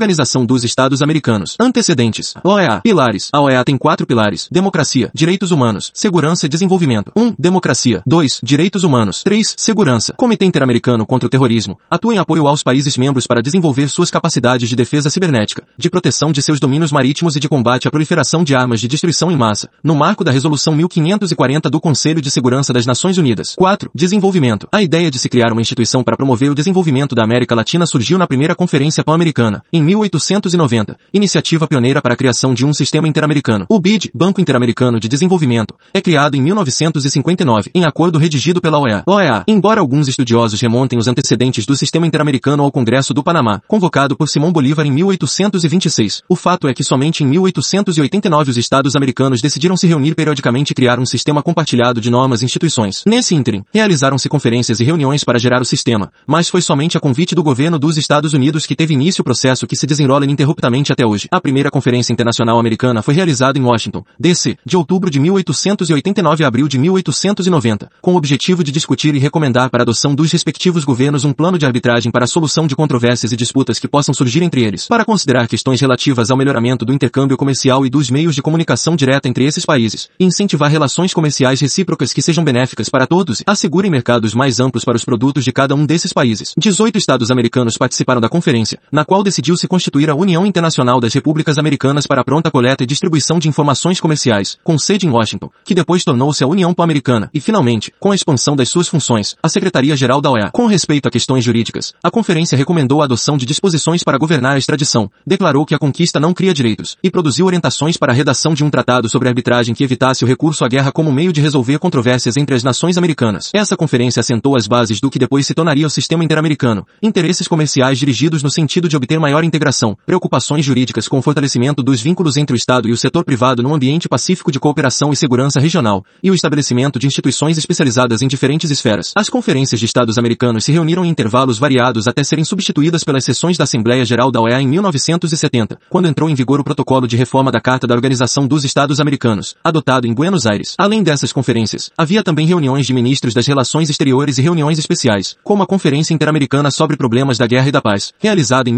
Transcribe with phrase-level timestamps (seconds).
[0.00, 1.56] Organização dos Estados Americanos.
[1.60, 2.32] Antecedentes.
[2.42, 2.80] OEA.
[2.80, 3.28] Pilares.
[3.34, 4.48] A OEA tem quatro pilares.
[4.50, 5.10] Democracia.
[5.12, 5.90] Direitos humanos.
[5.92, 7.12] Segurança e desenvolvimento.
[7.14, 7.22] 1.
[7.22, 8.02] Um, democracia.
[8.06, 8.40] 2.
[8.42, 9.22] Direitos humanos.
[9.22, 9.54] 3.
[9.58, 10.14] Segurança.
[10.16, 11.78] Comitê Interamericano contra o Terrorismo.
[11.90, 16.32] Atua em apoio aos países membros para desenvolver suas capacidades de defesa cibernética, de proteção
[16.32, 19.68] de seus domínios marítimos e de combate à proliferação de armas de destruição em massa,
[19.84, 23.54] no marco da Resolução 1540 do Conselho de Segurança das Nações Unidas.
[23.54, 23.90] 4.
[23.94, 24.66] Desenvolvimento.
[24.72, 28.16] A ideia de se criar uma instituição para promover o desenvolvimento da América Latina surgiu
[28.16, 33.66] na primeira Conferência Pan-Americana, em 1890, iniciativa pioneira para a criação de um sistema interamericano.
[33.68, 39.02] O BID, Banco Interamericano de Desenvolvimento, é criado em 1959, em acordo redigido pela OEA.
[39.06, 44.16] OEA, embora alguns estudiosos remontem os antecedentes do sistema interamericano ao Congresso do Panamá, convocado
[44.16, 49.42] por Simão Bolívar em 1826, o fato é que somente em 1889 os estados americanos
[49.42, 53.02] decidiram se reunir periodicamente e criar um sistema compartilhado de normas e instituições.
[53.06, 57.34] Nesse ínterim, realizaram-se conferências e reuniões para gerar o sistema, mas foi somente a convite
[57.34, 61.06] do governo dos Estados Unidos que teve início o processo que se desenrola ininterruptamente até
[61.06, 61.26] hoje.
[61.30, 66.48] A primeira Conferência Internacional Americana foi realizada em Washington, D.C., de outubro de 1889 a
[66.48, 70.84] abril de 1890, com o objetivo de discutir e recomendar para a adoção dos respectivos
[70.84, 74.42] governos um plano de arbitragem para a solução de controvérsias e disputas que possam surgir
[74.42, 78.42] entre eles, para considerar questões relativas ao melhoramento do intercâmbio comercial e dos meios de
[78.42, 83.40] comunicação direta entre esses países, e incentivar relações comerciais recíprocas que sejam benéficas para todos
[83.40, 86.52] e assegurem mercados mais amplos para os produtos de cada um desses países.
[86.58, 91.56] 18 estados americanos participaram da conferência, na qual decidiu-se constituir a União Internacional das Repúblicas
[91.56, 95.76] Americanas para a pronta coleta e distribuição de informações comerciais, com sede em Washington, que
[95.76, 100.20] depois tornou-se a União Pan-Americana, e finalmente, com a expansão das suas funções, a Secretaria-Geral
[100.20, 100.50] da OEA.
[100.52, 104.58] Com respeito a questões jurídicas, a conferência recomendou a adoção de disposições para governar a
[104.58, 108.64] extradição, declarou que a conquista não cria direitos, e produziu orientações para a redação de
[108.64, 112.36] um tratado sobre arbitragem que evitasse o recurso à guerra como meio de resolver controvérsias
[112.36, 113.50] entre as nações americanas.
[113.54, 118.00] Essa conferência assentou as bases do que depois se tornaria o sistema interamericano, interesses comerciais
[118.00, 119.59] dirigidos no sentido de obter maior integração,
[120.06, 123.74] preocupações jurídicas com o fortalecimento dos vínculos entre o Estado e o setor privado num
[123.74, 128.70] ambiente pacífico de cooperação e segurança regional, e o estabelecimento de instituições especializadas em diferentes
[128.70, 129.12] esferas.
[129.14, 133.58] As conferências de Estados americanos se reuniram em intervalos variados até serem substituídas pelas sessões
[133.58, 137.52] da Assembleia Geral da OEA em 1970, quando entrou em vigor o protocolo de reforma
[137.52, 140.74] da Carta da Organização dos Estados Americanos, adotado em Buenos Aires.
[140.78, 145.62] Além dessas conferências, havia também reuniões de ministros das relações exteriores e reuniões especiais, como
[145.62, 148.74] a Conferência Interamericana sobre Problemas da Guerra e da Paz, realizada em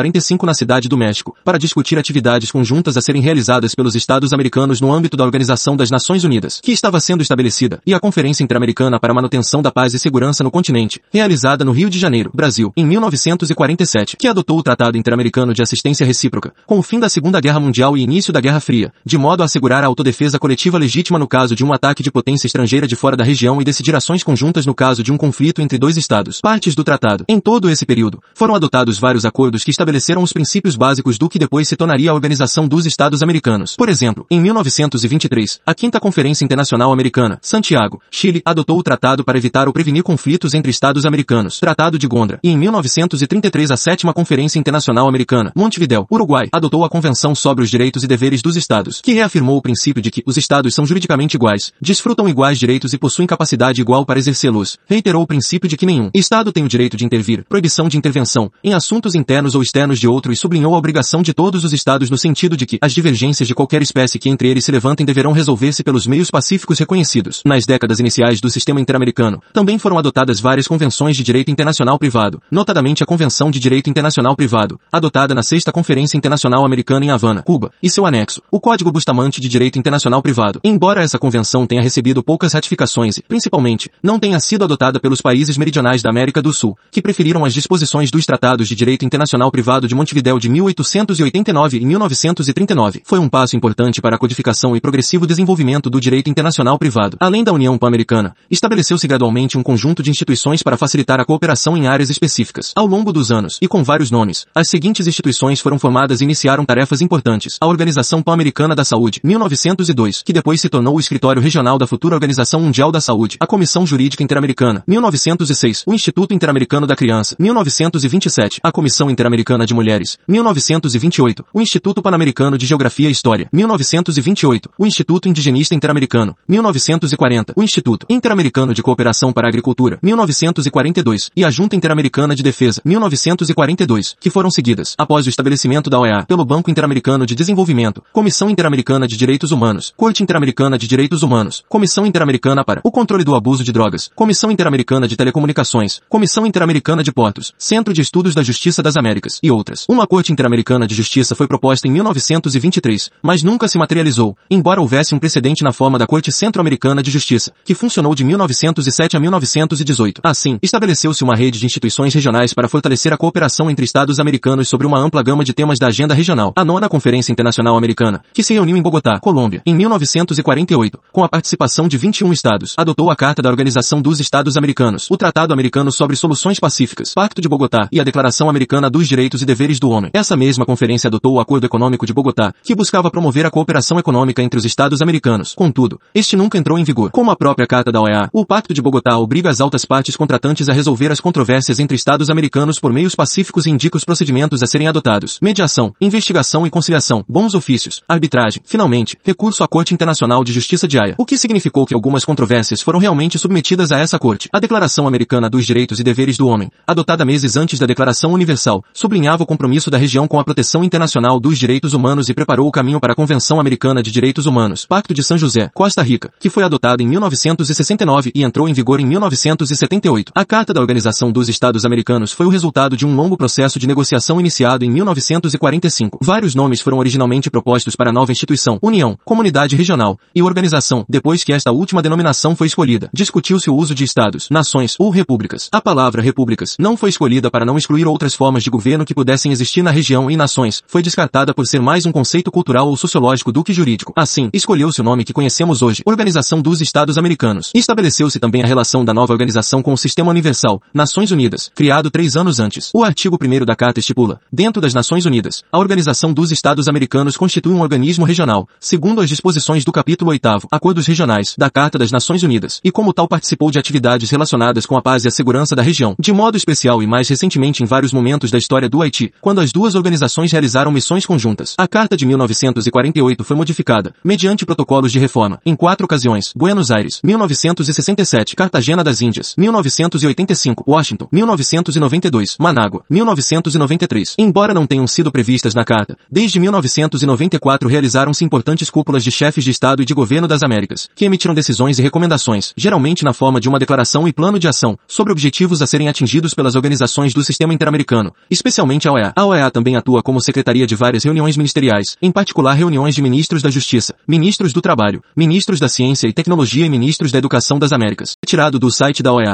[0.00, 4.80] 1945 na Cidade do México, para discutir atividades conjuntas a serem realizadas pelos Estados americanos
[4.80, 8.98] no âmbito da Organização das Nações Unidas, que estava sendo estabelecida, e a Conferência Interamericana
[8.98, 12.72] para a Manutenção da Paz e Segurança no Continente, realizada no Rio de Janeiro, Brasil,
[12.76, 17.40] em 1947, que adotou o Tratado Interamericano de Assistência Recíproca, com o fim da Segunda
[17.40, 21.18] Guerra Mundial e início da Guerra Fria, de modo a assegurar a autodefesa coletiva legítima
[21.18, 24.22] no caso de um ataque de potência estrangeira de fora da região e decidir ações
[24.22, 26.40] conjuntas no caso de um conflito entre dois estados.
[26.40, 27.24] Partes do tratado.
[27.28, 31.38] Em todo esse período, foram adotados vários acordos que estabeleceram os princípios básicos do que
[31.38, 33.76] depois se tornaria a Organização dos Estados Americanos.
[33.76, 39.38] Por exemplo, em 1923, a Quinta Conferência Internacional Americana, Santiago, Chile, adotou o tratado para
[39.38, 44.12] evitar ou prevenir conflitos entre estados americanos, Tratado de Gondra, e em 1933 a Sétima
[44.12, 49.00] Conferência Internacional Americana, Montevideo, Uruguai, adotou a Convenção sobre os Direitos e Deveres dos Estados,
[49.00, 52.98] que reafirmou o princípio de que os estados são juridicamente iguais, desfrutam iguais direitos e
[52.98, 54.76] possuem capacidade igual para exercê-los.
[54.86, 58.52] Reiterou o princípio de que nenhum estado tem o direito de intervir, proibição de intervenção,
[58.62, 62.10] em assuntos internos ou externos de outro e sublinhou a obrigação de todos os estados
[62.10, 65.30] no sentido de que as divergências de qualquer espécie que entre eles se levantem deverão
[65.30, 67.40] resolver-se pelos meios pacíficos reconhecidos.
[67.44, 72.42] Nas décadas iniciais do sistema interamericano, também foram adotadas várias convenções de direito internacional privado,
[72.50, 77.42] notadamente a Convenção de Direito Internacional Privado, adotada na Sexta Conferência Internacional Americana em Havana,
[77.42, 80.60] Cuba, e seu anexo, o Código Bustamante de Direito Internacional Privado.
[80.64, 85.56] Embora essa convenção tenha recebido poucas ratificações e, principalmente, não tenha sido adotada pelos países
[85.56, 89.59] meridionais da América do Sul, que preferiram as disposições dos Tratados de Direito Internacional Privado
[89.86, 95.26] de Montevideo de 1889 e 1939, foi um passo importante para a codificação e progressivo
[95.26, 97.16] desenvolvimento do direito internacional privado.
[97.20, 101.86] Além da União Pan-Americana, estabeleceu-se gradualmente um conjunto de instituições para facilitar a cooperação em
[101.86, 102.72] áreas específicas.
[102.74, 106.64] Ao longo dos anos, e com vários nomes, as seguintes instituições foram formadas e iniciaram
[106.64, 107.58] tarefas importantes.
[107.60, 112.14] A Organização Pan-Americana da Saúde, 1902, que depois se tornou o Escritório Regional da futura
[112.14, 113.36] Organização Mundial da Saúde.
[113.40, 115.84] A Comissão Jurídica Interamericana, 1906.
[115.86, 118.60] O Instituto Interamericano da Criança, 1927.
[118.62, 121.44] A Comissão Interamericana de Mulheres, 1928.
[121.52, 124.70] O Instituto Pan-Americano de Geografia e História, 1928.
[124.78, 127.54] O Instituto Indigenista Interamericano, 1940.
[127.56, 131.30] O Instituto Interamericano de Cooperação para a Agricultura, 1942.
[131.36, 136.24] E a Junta Interamericana de Defesa, 1942, que foram seguidas, após o estabelecimento da OEA,
[136.26, 141.64] pelo Banco Interamericano de Desenvolvimento, Comissão Interamericana de Direitos Humanos, Corte Interamericana de Direitos Humanos,
[141.68, 147.02] Comissão Interamericana para o Controle do Abuso de Drogas, Comissão Interamericana de Telecomunicações, Comissão Interamericana
[147.02, 149.86] de Portos, Centro de Estudos da Justiça das Américas, e outras.
[149.88, 155.14] Uma Corte Interamericana de Justiça foi proposta em 1923, mas nunca se materializou, embora houvesse
[155.14, 160.20] um precedente na forma da Corte Centro-Americana de Justiça, que funcionou de 1907 a 1918.
[160.24, 164.86] Assim, estabeleceu-se uma rede de instituições regionais para fortalecer a cooperação entre Estados americanos sobre
[164.86, 166.52] uma ampla gama de temas da agenda regional.
[166.56, 171.28] A nona Conferência Internacional Americana, que se reuniu em Bogotá, Colômbia, em 1948, com a
[171.28, 175.90] participação de 21 estados, adotou a Carta da Organização dos Estados Americanos, o Tratado Americano
[175.92, 179.90] sobre Soluções Pacíficas, Pacto de Bogotá e a Declaração Americana dos Direitos e Deveres do
[179.90, 180.10] Homem.
[180.12, 184.42] Essa mesma conferência adotou o Acordo Econômico de Bogotá, que buscava promover a cooperação econômica
[184.42, 185.54] entre os Estados americanos.
[185.54, 187.10] Contudo, este nunca entrou em vigor.
[187.10, 190.68] Como a própria Carta da OEA, o Pacto de Bogotá obriga as altas partes contratantes
[190.68, 194.66] a resolver as controvérsias entre Estados americanos por meios pacíficos e indica os procedimentos a
[194.66, 195.38] serem adotados.
[195.40, 200.98] Mediação, investigação e conciliação, bons ofícios, arbitragem, finalmente, recurso à Corte Internacional de Justiça de
[200.98, 204.48] Haia, o que significou que algumas controvérsias foram realmente submetidas a essa corte.
[204.52, 208.84] A Declaração Americana dos Direitos e Deveres do Homem, adotada meses antes da Declaração Universal,
[209.20, 212.72] sublinhava o compromisso da região com a proteção internacional dos direitos humanos e preparou o
[212.72, 216.48] caminho para a Convenção Americana de Direitos Humanos, Pacto de São José, Costa Rica, que
[216.48, 220.32] foi adotado em 1969 e entrou em vigor em 1978.
[220.34, 223.86] A Carta da Organização dos Estados Americanos foi o resultado de um longo processo de
[223.86, 226.18] negociação iniciado em 1945.
[226.22, 231.44] Vários nomes foram originalmente propostos para a nova instituição, União, Comunidade Regional e Organização, depois
[231.44, 233.10] que esta última denominação foi escolhida.
[233.12, 235.68] Discutiu-se o uso de estados, nações ou repúblicas.
[235.70, 239.50] A palavra repúblicas não foi escolhida para não excluir outras formas de governo que pudessem
[239.50, 243.50] existir na região e nações, foi descartada por ser mais um conceito cultural ou sociológico
[243.50, 244.12] do que jurídico.
[244.14, 247.72] Assim, escolheu-se o nome que conhecemos hoje, Organização dos Estados Americanos.
[247.74, 252.36] Estabeleceu-se também a relação da nova organização com o Sistema Universal, Nações Unidas, criado três
[252.36, 252.92] anos antes.
[252.94, 257.36] O artigo 1 da Carta estipula, dentro das Nações Unidas, a Organização dos Estados Americanos
[257.36, 262.12] constitui um organismo regional, segundo as disposições do capítulo 8 Acordos Regionais, da Carta das
[262.12, 265.74] Nações Unidas, e como tal participou de atividades relacionadas com a paz e a segurança
[265.74, 269.32] da região, de modo especial e mais recentemente em vários momentos da história do Haiti,
[269.40, 271.74] quando as duas organizações realizaram missões conjuntas.
[271.78, 277.20] A Carta de 1948 foi modificada, mediante protocolos de reforma, em quatro ocasiões, Buenos Aires,
[277.24, 284.34] 1967, Cartagena das Índias, 1985, Washington, 1992, Manágua, 1993.
[284.38, 289.70] Embora não tenham sido previstas na Carta, desde 1994 realizaram-se importantes cúpulas de chefes de
[289.70, 293.68] Estado e de governo das Américas, que emitiram decisões e recomendações, geralmente na forma de
[293.68, 297.72] uma declaração e plano de ação, sobre objetivos a serem atingidos pelas organizações do sistema
[297.72, 298.34] interamericano,
[298.80, 299.32] especialmente a OEA.
[299.36, 303.62] A OEA também atua como secretaria de várias reuniões ministeriais, em particular reuniões de ministros
[303.62, 307.92] da Justiça, ministros do Trabalho, ministros da Ciência e Tecnologia e ministros da Educação das
[307.92, 308.32] Américas.
[308.42, 309.48] Retirado do site da OEA.